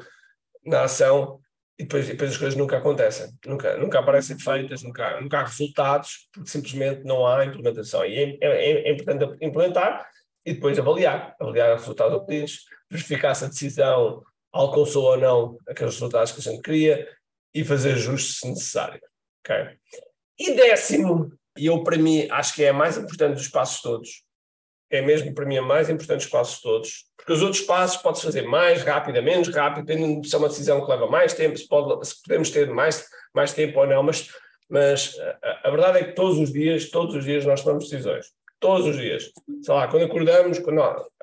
na 0.65 0.83
ação 0.83 1.41
e 1.79 1.85
depois, 1.85 2.09
e 2.09 2.13
depois 2.13 2.33
as 2.33 2.37
coisas 2.37 2.59
nunca 2.59 2.79
acontecem, 2.79 3.31
nunca, 3.47 3.77
nunca 3.77 3.99
aparecem 4.01 4.39
feitas, 4.39 4.83
nunca, 4.83 5.21
nunca 5.21 5.39
há 5.39 5.45
resultados, 5.45 6.29
porque 6.33 6.51
simplesmente 6.51 7.05
não 7.05 7.27
há 7.27 7.45
implementação. 7.45 8.05
E 8.05 8.19
é, 8.19 8.39
é, 8.41 8.89
é 8.89 8.93
importante 8.93 9.37
implementar 9.45 10.09
e 10.45 10.55
depois 10.55 10.79
avaliar, 10.79 11.37
avaliar 11.39 11.73
o 11.73 11.77
resultado 11.77 12.17
obtidos, 12.17 12.65
verificar 12.91 13.35
se 13.35 13.45
a 13.45 13.49
decisão 13.49 14.23
alcançou 14.53 15.05
ou 15.05 15.17
não 15.17 15.59
aqueles 15.69 15.95
resultados 15.95 16.33
que 16.33 16.41
a 16.41 16.53
gente 16.53 16.63
queria 16.63 17.07
e 17.57 17.65
fazer 17.65 17.93
ajustes 17.93 18.41
se 18.41 18.49
necessário. 18.49 19.01
Okay? 19.41 19.79
E 20.39 20.55
décimo, 20.55 21.33
e 21.57 21.67
eu 21.67 21.83
para 21.83 21.97
mim 21.97 22.29
acho 22.31 22.55
que 22.55 22.63
é 22.63 22.69
a 22.69 22.75
mais 22.75 22.99
importante 22.99 23.37
dos 23.37 23.49
passos 23.49 23.81
todos, 23.81 24.23
é 24.91 25.01
mesmo 25.01 25.35
para 25.35 25.47
mim 25.47 25.57
a 25.57 25.63
mais 25.63 25.89
importante 25.89 26.21
dos 26.21 26.31
passos 26.31 26.61
todos, 26.61 27.07
porque 27.17 27.33
os 27.33 27.41
outros 27.41 27.63
passos 27.63 27.97
pode-se 28.03 28.25
fazer 28.25 28.43
mais 28.43 28.83
rápido, 28.83 29.23
menos 29.23 29.49
rápido, 29.49 29.87
dependendo 29.87 30.23
se 30.23 30.35
é 30.35 30.39
uma 30.39 30.49
decisão 30.49 30.85
que 30.85 30.91
leva 30.91 31.07
mais 31.07 31.33
tempo, 31.33 31.57
se, 31.57 31.67
pode, 31.67 32.07
se 32.07 32.23
podemos 32.23 32.51
ter 32.51 32.69
mais, 32.69 33.09
mais 33.35 33.55
tempo 33.55 33.81
ou 33.81 33.87
não, 33.87 34.03
mas, 34.03 34.29
mas 34.69 35.19
a, 35.43 35.69
a, 35.69 35.71
verdade 35.71 35.99
é 35.99 36.05
que 36.05 36.13
todos 36.13 36.39
os 36.39 36.53
dias, 36.53 36.91
todos 36.91 37.15
os 37.15 37.25
dias 37.25 37.47
nós 37.47 37.63
tomamos 37.63 37.89
decisões. 37.89 38.27
Todos 38.61 38.87
os 38.87 38.97
dias. 38.97 39.31
Sei 39.63 39.75
lá, 39.75 39.89
quando 39.89 40.05
acordamos, 40.05 40.59
quando, 40.59 40.81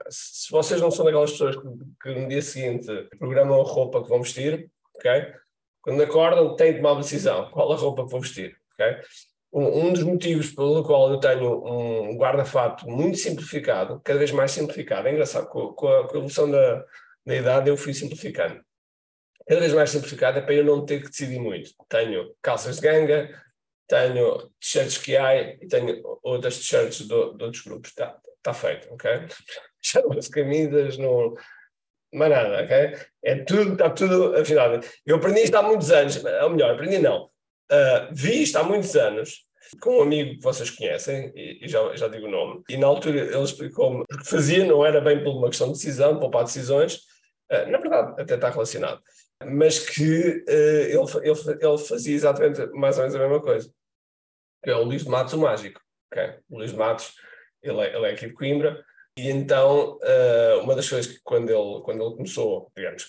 se 0.10 0.52
vocês 0.52 0.82
não 0.82 0.92
são 0.92 1.06
daquelas 1.06 1.32
pessoas 1.32 1.56
que, 1.56 1.68
que 2.02 2.20
no 2.20 2.28
dia 2.28 2.42
seguinte 2.42 2.88
programam 3.20 3.62
a 3.62 3.64
roupa 3.64 4.04
que 4.04 4.10
vão 4.10 4.22
vestir, 4.22 4.70
ok? 4.96 5.34
Quando 5.84 6.02
acordam, 6.02 6.56
têm 6.56 6.72
de 6.72 6.78
tomar 6.78 6.94
uma 6.94 7.02
decisão. 7.02 7.52
Qual 7.52 7.72
a 7.72 7.76
roupa 7.76 8.06
vão 8.06 8.22
vestir, 8.22 8.58
um, 9.54 9.86
um 9.86 9.94
dos 9.94 10.02
motivos 10.02 10.52
pelo 10.52 10.84
qual 10.84 11.12
eu 11.12 11.20
tenho 11.20 11.64
um 11.64 12.18
guarda-fato 12.18 12.90
muito 12.90 13.18
simplificado, 13.18 14.02
cada 14.04 14.18
vez 14.18 14.32
mais 14.32 14.52
simplificado, 14.52 15.08
é 15.08 15.12
engraçado, 15.12 15.48
com, 15.48 15.72
com, 15.74 15.88
a, 15.88 16.08
com 16.08 16.16
a 16.16 16.18
evolução 16.18 16.50
da, 16.50 16.84
da 17.24 17.36
idade 17.36 17.70
eu 17.70 17.78
fui 17.78 17.94
simplificando. 17.94 18.60
Cada 19.48 19.60
vez 19.60 19.74
mais 19.74 19.92
simplificado 19.92 20.40
é 20.40 20.42
para 20.42 20.56
eu 20.56 20.64
não 20.64 20.86
ter 20.86 21.02
que 21.04 21.10
decidir 21.10 21.40
muito. 21.40 21.72
Tenho 21.88 22.34
calças 22.42 22.78
de 22.78 22.82
ganga, 22.82 23.44
tenho 23.88 24.50
t-shirts 24.60 24.98
que 24.98 25.16
há 25.16 25.36
e 25.36 25.68
tenho 25.68 26.02
outras 26.24 26.58
t-shirts 26.58 27.00
de, 27.00 27.08
de, 27.08 27.44
outros 27.44 27.62
grupos. 27.62 27.90
Está 27.90 28.18
tá 28.42 28.54
feito, 28.54 28.92
ok? 28.92 29.12
Já 29.84 30.02
camisas, 30.32 30.98
não. 30.98 31.36
Mais 32.14 32.32
nada, 32.32 32.64
ok? 32.64 32.98
É 33.24 33.36
tudo, 33.44 33.74
está 33.74 33.90
tudo 33.90 34.36
afinal. 34.36 34.80
Eu 35.06 35.16
aprendi 35.16 35.42
isto 35.42 35.56
há 35.56 35.64
muitos 35.64 35.92
anos, 35.92 36.24
ou 36.24 36.50
melhor, 36.50 36.72
aprendi 36.76 37.00
não 37.00 37.34
Uh, 37.72 38.14
vi 38.14 38.44
isto 38.44 38.58
há 38.58 38.64
muitos 38.64 38.96
anos 38.96 39.46
com 39.80 39.98
um 39.98 40.02
amigo 40.04 40.36
que 40.36 40.44
vocês 40.44 40.70
conhecem, 40.70 41.32
e, 41.36 41.66
e 41.66 41.68
já, 41.68 41.96
já 41.96 42.08
digo 42.08 42.28
o 42.28 42.30
nome, 42.30 42.62
e 42.70 42.78
na 42.78 42.86
altura 42.86 43.22
ele 43.22 43.44
explicou-me 43.44 44.02
o 44.02 44.18
que 44.18 44.30
fazia, 44.30 44.66
não 44.66 44.86
era 44.86 45.02
bem 45.02 45.24
por 45.24 45.36
uma 45.36 45.48
questão 45.48 45.68
de 45.68 45.74
decisão, 45.74 46.14
de 46.14 46.20
poupar 46.20 46.44
decisões, 46.44 46.98
uh, 47.52 47.68
na 47.72 47.80
verdade 47.80 48.22
até 48.22 48.36
está 48.36 48.50
relacionado, 48.50 49.02
mas 49.44 49.80
que 49.80 50.04
uh, 50.04 50.52
ele, 50.52 51.30
ele, 51.30 51.58
ele 51.62 51.78
fazia 51.80 52.14
exatamente 52.14 52.66
mais 52.74 52.98
ou 52.98 53.04
menos 53.04 53.16
a 53.16 53.20
mesma 53.20 53.42
coisa, 53.42 53.72
que 54.64 54.70
é 54.70 54.76
o 54.76 54.84
Luís 54.84 55.04
de 55.04 55.10
Matos 55.10 55.34
o 55.34 55.40
Mágico. 55.40 55.82
Okay? 56.12 56.36
O 56.50 56.58
Luís 56.60 56.72
de 56.72 56.78
Matos, 56.78 57.14
ele 57.64 57.80
é, 57.80 57.96
ele 57.96 58.06
é 58.06 58.12
aqui 58.12 58.28
de 58.28 58.34
Coimbra, 58.34 58.86
e 59.18 59.30
então, 59.30 60.00
uma 60.62 60.76
das 60.76 60.90
coisas 60.90 61.12
que 61.12 61.20
quando 61.24 61.50
ele, 61.50 61.82
quando 61.84 62.04
ele 62.04 62.16
começou, 62.16 62.72
digamos, 62.76 63.08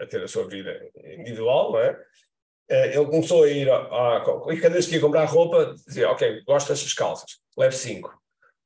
a 0.00 0.06
ter 0.06 0.22
a 0.22 0.28
sua 0.28 0.48
vida 0.48 0.88
individual, 1.18 1.72
não 1.72 1.80
é? 1.80 1.98
Eh, 2.72 2.96
ele 2.96 3.04
começou 3.04 3.44
a 3.44 3.48
ir 3.48 3.70
a, 3.70 3.76
a, 3.76 4.24
e 4.50 4.56
cada 4.58 4.72
vez 4.72 4.86
que 4.86 4.94
ia 4.94 5.00
comprar 5.00 5.24
roupa, 5.26 5.74
dizia, 5.86 6.08
ok, 6.10 6.42
gosto 6.46 6.68
destas 6.68 6.94
calças, 6.94 7.38
leve 7.56 7.76
5. 7.76 8.22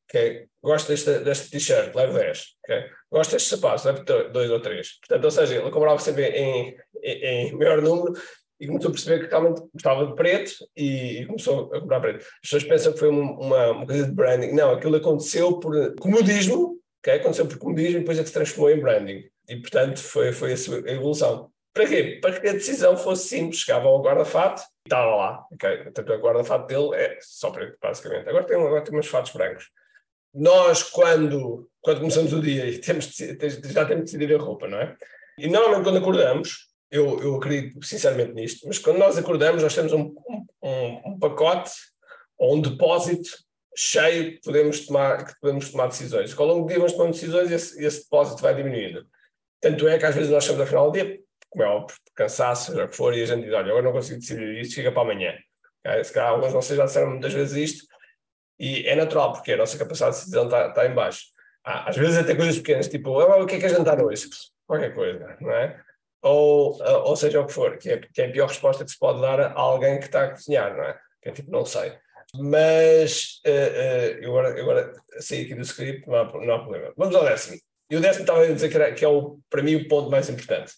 Okay? 0.08 0.46
Gosto 0.62 0.88
desta, 0.88 1.18
desta 1.18 1.50
t-shirt, 1.50 1.92
leve 1.92 2.12
10. 2.12 2.44
Okay? 2.64 2.84
Gosto 3.10 3.32
destes 3.32 3.50
sapatos, 3.50 3.84
leve 3.84 4.04
2 4.04 4.50
ou 4.50 4.60
3. 4.60 4.98
Portanto, 5.00 5.24
ou 5.24 5.30
seja, 5.30 5.56
ele 5.56 5.70
comprava 5.72 5.98
sempre 5.98 6.28
em, 6.28 6.76
em, 7.02 7.48
em, 7.48 7.52
maior 7.58 7.82
número 7.82 8.12
e 8.60 8.68
começou 8.68 8.90
a 8.90 8.92
perceber 8.92 9.24
que 9.24 9.30
realmente 9.30 9.60
gostava 9.74 10.06
de 10.06 10.14
preto 10.14 10.52
e, 10.76 11.22
e 11.22 11.26
começou 11.26 11.74
a 11.74 11.80
comprar 11.80 12.00
preto. 12.00 12.18
As 12.18 12.40
pessoas 12.42 12.64
pensam 12.64 12.92
que 12.92 13.00
foi 13.00 13.08
uma, 13.08 13.72
uma, 13.72 13.86
coisa 13.86 14.06
de 14.06 14.12
branding. 14.12 14.52
Não, 14.52 14.70
aquilo 14.70 14.96
aconteceu 14.96 15.58
por 15.58 15.96
comodismo, 15.96 16.75
okay? 17.06 17.20
aconteceu 17.20 17.46
por 17.46 17.58
comodismo 17.58 17.98
e 17.98 18.00
depois 18.00 18.18
é 18.18 18.22
que 18.22 18.28
se 18.28 18.34
transformou 18.34 18.70
em 18.70 18.80
branding. 18.80 19.24
E, 19.48 19.56
portanto, 19.56 20.00
foi, 20.00 20.32
foi 20.32 20.52
a 20.52 20.92
evolução. 20.92 21.50
Para 21.72 21.86
quê? 21.86 22.18
Para 22.20 22.40
que 22.40 22.48
a 22.48 22.52
decisão 22.52 22.96
fosse 22.96 23.28
simples. 23.28 23.60
Chegava 23.60 23.86
ao 23.86 24.02
guarda-fato 24.02 24.62
e 24.62 24.88
estava 24.88 25.14
lá. 25.14 25.46
Okay? 25.52 25.84
Portanto, 25.84 26.12
o 26.12 26.18
guarda-fato 26.18 26.66
dele 26.66 26.96
é 26.96 27.18
só 27.20 27.50
preto, 27.50 27.76
basicamente. 27.80 28.28
Agora 28.28 28.44
tem, 28.44 28.56
agora 28.56 28.82
tem 28.82 28.94
umas 28.94 29.06
fatos 29.06 29.32
brancos. 29.32 29.68
Nós, 30.34 30.82
quando, 30.82 31.68
quando 31.80 31.98
começamos 31.98 32.32
o 32.32 32.42
dia, 32.42 32.72
já 32.72 32.80
temos 32.82 33.06
de 33.06 33.34
decidir 34.02 34.34
a 34.34 34.38
roupa, 34.38 34.68
não 34.68 34.78
é? 34.78 34.96
E 35.38 35.48
normalmente 35.48 35.84
quando 35.84 35.98
acordamos, 35.98 36.68
eu, 36.90 37.20
eu 37.20 37.36
acredito 37.36 37.84
sinceramente 37.84 38.32
nisto, 38.32 38.66
mas 38.66 38.78
quando 38.78 38.98
nós 38.98 39.18
acordamos, 39.18 39.62
nós 39.62 39.74
temos 39.74 39.92
um, 39.92 40.14
um, 40.62 41.10
um 41.10 41.18
pacote 41.18 41.70
ou 42.38 42.56
um 42.56 42.60
depósito 42.60 43.30
cheio 43.76 44.32
que 44.32 44.40
podemos 44.42 44.86
tomar, 44.86 45.24
que 45.24 45.40
podemos 45.40 45.70
tomar 45.70 45.88
decisões. 45.88 46.38
Ao 46.38 46.46
longo 46.46 46.62
do 46.62 46.68
dia 46.68 46.78
vamos 46.78 46.92
tomando 46.92 47.12
decisões 47.12 47.50
e 47.50 47.54
esse, 47.54 47.84
esse 47.84 48.02
depósito 48.04 48.42
vai 48.42 48.54
diminuindo. 48.54 49.06
Tanto 49.60 49.86
é 49.86 49.98
que 49.98 50.06
às 50.06 50.14
vezes 50.14 50.30
nós 50.30 50.44
chegamos 50.44 50.62
ao 50.62 50.66
final 50.66 50.90
do 50.90 50.94
dia, 50.94 51.18
como 51.50 51.64
é 51.64 51.68
óbvio, 51.68 51.96
cansaço, 52.14 52.72
seja 52.72 52.84
o 52.84 52.88
que 52.88 52.96
for, 52.96 53.14
e 53.14 53.22
a 53.22 53.26
gente 53.26 53.44
diz, 53.44 53.52
olha, 53.52 53.68
agora 53.68 53.82
não 53.82 53.92
consigo 53.92 54.20
decidir 54.20 54.60
isto, 54.60 54.74
fica 54.74 54.90
para 54.90 55.02
amanhã. 55.02 55.34
Se 56.02 56.12
calhar 56.12 56.30
alguns 56.30 56.48
de 56.48 56.54
vocês 56.54 56.76
já 56.76 56.84
disseram 56.84 57.10
muitas 57.10 57.32
vezes 57.32 57.70
isto, 57.70 57.86
e 58.58 58.86
é 58.86 58.96
natural, 58.96 59.32
porque 59.32 59.52
a 59.52 59.56
nossa 59.56 59.78
capacidade 59.78 60.14
de 60.14 60.20
decisão 60.20 60.44
está, 60.46 60.68
está 60.68 60.86
em 60.86 60.94
baixo. 60.94 61.26
Ah, 61.64 61.90
às 61.90 61.96
vezes 61.96 62.16
até 62.16 62.34
coisas 62.34 62.56
pequenas, 62.56 62.88
tipo, 62.88 63.10
o 63.10 63.46
que 63.46 63.56
é 63.56 63.58
que 63.58 63.66
é 63.66 63.68
jantar 63.68 64.02
hoje? 64.02 64.28
Qualquer 64.66 64.94
coisa, 64.94 65.36
não 65.40 65.50
é? 65.52 65.80
Ou, 66.22 66.76
ou 67.04 67.16
seja 67.16 67.40
o 67.40 67.46
que 67.46 67.52
for, 67.52 67.76
que 67.76 67.90
é, 67.90 67.98
que 67.98 68.22
é 68.22 68.26
a 68.26 68.32
pior 68.32 68.48
resposta 68.48 68.84
que 68.84 68.90
se 68.90 68.98
pode 68.98 69.20
dar 69.20 69.40
a 69.40 69.52
alguém 69.52 69.98
que 69.98 70.06
está 70.06 70.24
a 70.24 70.30
cozinhar, 70.30 70.76
não 70.76 70.84
é? 70.84 70.98
Que 71.22 71.28
é 71.28 71.32
tipo, 71.32 71.50
não 71.50 71.64
sei. 71.64 71.96
Mas 72.34 73.40
uh, 73.46 73.50
uh, 73.50 74.22
eu 74.22 74.30
agora, 74.30 74.60
agora 74.60 74.92
saí 75.20 75.42
aqui 75.42 75.54
do 75.54 75.62
script, 75.62 76.06
não 76.06 76.16
há, 76.16 76.24
não 76.24 76.54
há 76.54 76.58
problema. 76.58 76.92
Vamos 76.96 77.14
ao 77.14 77.24
décimo. 77.24 77.58
E 77.90 77.96
o 77.96 78.00
décimo 78.00 78.22
estava 78.24 78.42
a 78.42 78.52
dizer 78.52 78.68
que, 78.68 78.76
era, 78.76 78.92
que 78.92 79.04
é, 79.04 79.08
o, 79.08 79.38
para 79.48 79.62
mim, 79.62 79.76
o 79.76 79.88
ponto 79.88 80.10
mais 80.10 80.28
importante 80.28 80.72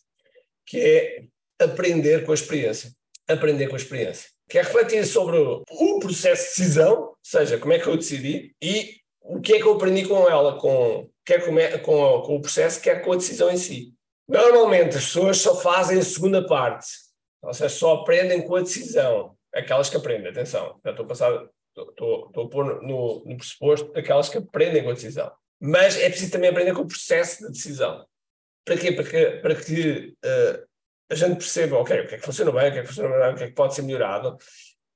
que 0.68 0.78
é 0.78 1.24
aprender 1.64 2.24
com 2.24 2.32
a 2.32 2.34
experiência. 2.34 2.92
Aprender 3.26 3.68
com 3.68 3.74
a 3.74 3.78
experiência. 3.78 4.28
Que 4.48 4.58
é 4.58 4.62
refletir 4.62 5.04
sobre 5.06 5.38
o 5.38 5.98
processo 5.98 6.42
de 6.42 6.60
decisão, 6.60 7.00
ou 7.00 7.18
seja, 7.22 7.58
como 7.58 7.72
é 7.72 7.78
que 7.78 7.86
eu 7.86 7.96
decidi 7.96 8.54
e 8.62 8.96
o 9.20 9.40
que 9.40 9.54
é 9.54 9.58
que 9.58 9.64
eu 9.64 9.74
aprendi 9.74 10.06
com 10.06 10.28
ela, 10.28 10.58
com, 10.58 11.08
quer 11.24 11.44
com, 11.44 11.54
com, 11.82 12.22
com 12.22 12.36
o 12.36 12.40
processo, 12.40 12.80
quer 12.80 13.02
com 13.02 13.12
a 13.12 13.16
decisão 13.16 13.50
em 13.50 13.56
si. 13.56 13.94
Normalmente 14.26 14.96
as 14.96 15.06
pessoas 15.06 15.38
só 15.38 15.58
fazem 15.60 15.98
a 15.98 16.04
segunda 16.04 16.46
parte, 16.46 16.86
ou 17.42 17.52
seja, 17.52 17.68
só 17.70 17.94
aprendem 17.94 18.42
com 18.42 18.56
a 18.56 18.62
decisão. 18.62 19.36
Aquelas 19.54 19.88
que 19.88 19.96
aprendem, 19.96 20.28
atenção, 20.30 20.78
já 20.84 20.90
estou 20.90 21.04
a 21.04 21.08
passar, 21.08 21.48
estou, 21.76 22.26
estou 22.26 22.44
a 22.44 22.48
pôr 22.48 22.82
no, 22.82 23.24
no 23.24 23.36
pressuposto 23.36 23.92
daquelas 23.92 24.28
que 24.28 24.38
aprendem 24.38 24.82
com 24.82 24.90
a 24.90 24.94
decisão. 24.94 25.30
Mas 25.60 25.98
é 25.98 26.08
preciso 26.08 26.32
também 26.32 26.50
aprender 26.50 26.74
com 26.74 26.82
o 26.82 26.88
processo 26.88 27.46
de 27.46 27.52
decisão. 27.52 28.06
Para 28.64 28.76
quê? 28.76 28.92
Para 28.92 29.04
que, 29.04 29.30
para 29.38 29.54
que 29.54 30.14
uh, 30.24 30.68
a 31.10 31.14
gente 31.14 31.36
perceba, 31.36 31.78
ok, 31.78 32.00
o 32.00 32.06
que 32.06 32.14
é 32.14 32.18
que 32.18 32.24
funciona 32.24 32.52
bem, 32.52 32.68
o 32.68 32.72
que 32.72 32.78
é 32.78 32.82
que 32.82 32.88
funciona 32.88 33.18
bem, 33.18 33.34
o 33.34 33.36
que 33.36 33.44
é 33.44 33.46
que 33.48 33.54
pode 33.54 33.74
ser 33.74 33.82
melhorado, 33.82 34.36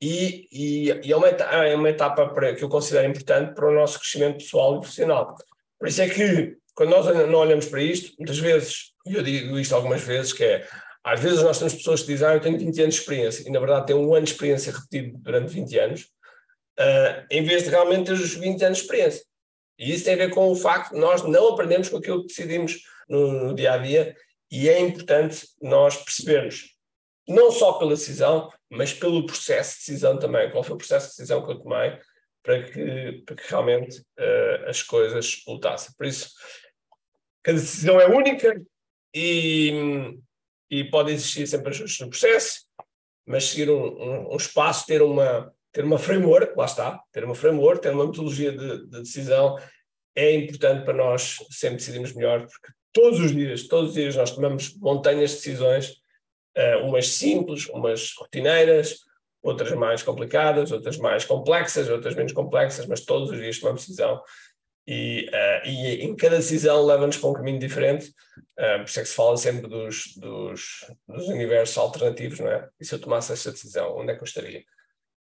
e, 0.00 0.48
e, 0.50 0.88
e 1.04 1.12
é, 1.12 1.16
uma 1.16 1.28
etapa, 1.28 1.54
é 1.64 1.76
uma 1.76 1.88
etapa 1.88 2.54
que 2.54 2.64
eu 2.64 2.68
considero 2.68 3.08
importante 3.08 3.54
para 3.54 3.68
o 3.68 3.72
nosso 3.72 4.00
crescimento 4.00 4.38
pessoal 4.38 4.76
e 4.76 4.80
profissional. 4.80 5.36
Por 5.78 5.88
isso 5.88 6.02
é 6.02 6.08
que, 6.08 6.56
quando 6.74 6.90
nós 6.90 7.06
não 7.06 7.38
olhamos 7.38 7.66
para 7.66 7.80
isto, 7.80 8.12
muitas 8.18 8.38
vezes, 8.38 8.92
e 9.06 9.14
eu 9.14 9.22
digo 9.22 9.56
isto 9.58 9.74
algumas 9.74 10.02
vezes, 10.02 10.32
que 10.32 10.42
é, 10.42 10.68
às 11.04 11.20
vezes 11.20 11.42
nós 11.42 11.58
temos 11.58 11.74
pessoas 11.74 12.02
que 12.02 12.08
dizem, 12.08 12.28
ah, 12.28 12.34
eu 12.34 12.40
tenho 12.40 12.58
20 12.58 12.80
anos 12.82 12.94
de 12.94 13.00
experiência, 13.00 13.48
e 13.48 13.50
na 13.50 13.58
verdade 13.58 13.86
tem 13.86 13.96
um 13.96 14.14
ano 14.14 14.24
de 14.24 14.32
experiência 14.32 14.72
repetido 14.72 15.18
durante 15.18 15.52
20 15.52 15.78
anos, 15.78 16.02
uh, 16.78 17.26
em 17.30 17.42
vez 17.44 17.64
de 17.64 17.70
realmente 17.70 18.06
ter 18.06 18.12
os 18.12 18.34
20 18.34 18.64
anos 18.64 18.78
de 18.78 18.84
experiência. 18.84 19.24
E 19.78 19.92
isso 19.92 20.04
tem 20.04 20.14
a 20.14 20.18
ver 20.18 20.30
com 20.30 20.50
o 20.50 20.56
facto 20.56 20.94
de 20.94 21.00
nós 21.00 21.22
não 21.22 21.48
aprendemos 21.48 21.88
com 21.88 21.96
aquilo 21.96 22.20
que 22.20 22.28
decidimos 22.28 22.82
no, 23.08 23.46
no 23.46 23.54
dia 23.54 23.72
a 23.72 23.78
dia 23.78 24.14
e 24.50 24.68
é 24.68 24.78
importante 24.78 25.46
nós 25.60 25.96
percebermos, 25.96 26.76
não 27.26 27.50
só 27.50 27.72
pela 27.72 27.90
decisão, 27.90 28.50
mas 28.70 28.92
pelo 28.92 29.26
processo 29.26 29.72
de 29.72 29.86
decisão 29.86 30.18
também. 30.18 30.50
Qual 30.50 30.62
foi 30.62 30.74
o 30.74 30.78
processo 30.78 31.06
de 31.06 31.16
decisão 31.16 31.44
que 31.44 31.50
eu 31.50 31.58
tomei? 31.58 31.98
para 32.42 32.62
que, 32.64 33.22
para 33.24 33.36
que 33.36 33.48
realmente 33.48 34.00
uh, 34.00 34.68
as 34.68 34.82
coisas 34.82 35.42
lutassem. 35.46 35.94
Por 35.96 36.06
isso, 36.06 36.30
cada 37.42 37.58
decisão 37.58 38.00
é 38.00 38.06
única 38.06 38.60
e, 39.14 40.18
e 40.72 40.82
pode 40.82 41.12
existir 41.12 41.46
sempre 41.46 41.68
ajustes 41.68 42.00
no 42.00 42.08
processo, 42.08 42.62
mas 43.26 43.44
seguir 43.44 43.70
um, 43.70 43.76
um, 43.76 44.32
um, 44.32 44.36
espaço, 44.36 44.86
ter 44.86 45.02
uma, 45.02 45.52
ter 45.70 45.84
uma 45.84 45.98
framework, 45.98 46.56
lá 46.56 46.64
está, 46.64 46.98
ter 47.12 47.24
uma 47.24 47.34
framework, 47.34 47.82
ter 47.82 47.92
uma 47.92 48.06
metodologia 48.06 48.50
de, 48.50 48.86
de 48.86 49.02
decisão 49.02 49.58
é 50.16 50.34
importante 50.34 50.84
para 50.84 50.94
nós 50.94 51.36
sempre 51.50 51.76
decidirmos 51.76 52.14
melhor, 52.14 52.46
porque 52.46 52.72
todos 52.90 53.20
os 53.20 53.32
dias, 53.32 53.68
todos 53.68 53.90
os 53.90 53.94
dias 53.94 54.16
nós 54.16 54.30
tomamos 54.30 54.74
montanhas 54.78 55.30
de 55.30 55.36
decisões, 55.36 55.90
uh, 56.56 56.86
umas 56.86 57.08
simples, 57.08 57.68
umas 57.68 58.14
rotineiras, 58.18 59.00
outras 59.42 59.72
mais 59.72 60.02
complicadas, 60.02 60.72
outras 60.72 60.96
mais 60.96 61.24
complexas, 61.26 61.88
outras 61.90 62.14
menos 62.14 62.32
complexas, 62.32 62.86
mas 62.86 63.04
todos 63.04 63.30
os 63.30 63.38
dias 63.38 63.58
tomamos 63.58 63.82
decisão 63.82 64.22
e, 64.86 65.28
uh, 65.28 65.68
e 65.68 66.02
em 66.02 66.16
cada 66.16 66.36
decisão 66.36 66.84
leva-nos 66.84 67.16
para 67.16 67.30
um 67.30 67.34
caminho 67.34 67.58
diferente, 67.58 68.08
uh, 68.58 68.78
por 68.78 68.84
isso 68.88 69.00
é 69.00 69.02
que 69.02 69.08
se 69.08 69.14
fala 69.14 69.36
sempre 69.36 69.68
dos, 69.68 70.14
dos, 70.16 70.84
dos, 71.06 71.28
universos 71.28 71.78
alternativos, 71.78 72.40
não 72.40 72.48
é? 72.48 72.68
E 72.80 72.84
se 72.84 72.94
eu 72.94 72.98
tomasse 72.98 73.32
esta 73.32 73.52
decisão, 73.52 73.96
onde 73.96 74.12
é 74.12 74.14
que 74.14 74.22
eu 74.22 74.26
estaria? 74.26 74.62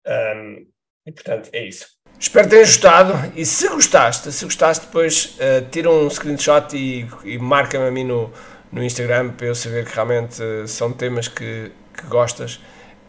Um, 0.06 0.66
e 1.06 1.12
portanto, 1.12 1.50
é 1.52 1.66
isso. 1.66 1.86
Espero 2.18 2.48
tenhas 2.48 2.68
gostado 2.68 3.32
e 3.36 3.44
se 3.44 3.68
gostaste, 3.68 4.30
se 4.30 4.44
gostaste 4.44 4.86
depois 4.86 5.36
uh, 5.36 5.68
tira 5.70 5.90
um 5.90 6.08
screenshot 6.08 6.76
e, 6.76 7.06
e 7.24 7.38
marca-me 7.38 7.86
a 7.86 7.90
mim 7.90 8.04
no, 8.04 8.32
no 8.70 8.82
Instagram 8.82 9.32
para 9.32 9.48
eu 9.48 9.54
saber 9.54 9.84
que 9.84 9.94
realmente 9.94 10.36
são 10.68 10.92
temas 10.92 11.28
que, 11.28 11.72
que 11.94 12.06
gostas 12.06 12.60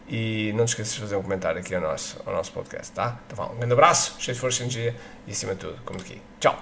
e 0.08 0.52
não 0.54 0.64
te 0.64 0.68
esqueças 0.68 0.94
de 0.94 1.00
fazer 1.00 1.16
um 1.16 1.22
comentário 1.22 1.60
aqui 1.60 1.74
ao 1.74 1.80
nosso, 1.80 2.16
ao 2.26 2.32
nosso 2.32 2.52
podcast, 2.52 2.92
tá? 2.92 3.20
Então, 3.26 3.52
um 3.52 3.56
grande 3.56 3.72
abraço, 3.72 4.14
cheio 4.18 4.34
de 4.34 4.40
força 4.40 4.62
e 4.62 4.66
energia 4.66 4.96
e 5.26 5.30
acima 5.30 5.54
de 5.54 5.60
tudo, 5.60 5.76
como 5.84 6.00
aqui. 6.00 6.20
Tchau! 6.40 6.56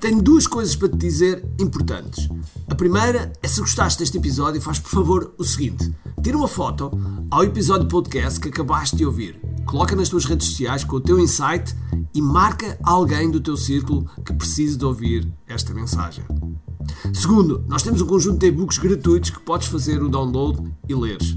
Tenho 0.00 0.22
duas 0.22 0.46
coisas 0.46 0.76
para 0.76 0.88
te 0.88 0.96
dizer 0.96 1.44
importantes. 1.58 2.28
A 2.68 2.74
primeira 2.74 3.32
é 3.42 3.48
se 3.48 3.60
gostaste 3.60 3.98
deste 3.98 4.18
episódio, 4.18 4.60
faz 4.60 4.78
por 4.78 4.90
favor 4.90 5.34
o 5.36 5.44
seguinte: 5.44 5.92
tira 6.22 6.36
uma 6.36 6.48
foto 6.48 6.90
ao 7.30 7.42
episódio 7.42 7.88
podcast 7.88 8.38
que 8.38 8.48
acabaste 8.48 8.96
de 8.96 9.04
ouvir, 9.04 9.40
coloca 9.66 9.96
nas 9.96 10.08
tuas 10.08 10.24
redes 10.24 10.48
sociais 10.48 10.84
com 10.84 10.96
o 10.96 11.00
teu 11.00 11.18
insight 11.18 11.74
e 12.14 12.22
marca 12.22 12.78
alguém 12.82 13.30
do 13.30 13.40
teu 13.40 13.56
círculo 13.56 14.08
que 14.24 14.32
precise 14.32 14.76
de 14.76 14.84
ouvir 14.84 15.28
esta 15.48 15.74
mensagem. 15.74 16.24
Segundo, 17.12 17.64
nós 17.66 17.82
temos 17.82 18.00
um 18.00 18.06
conjunto 18.06 18.38
de 18.38 18.46
e-books 18.46 18.78
gratuitos 18.78 19.30
que 19.30 19.40
podes 19.40 19.68
fazer 19.68 20.02
o 20.02 20.08
download 20.08 20.72
e 20.88 20.94
leres. 20.94 21.36